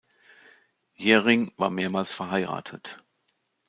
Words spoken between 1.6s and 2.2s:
mehrmals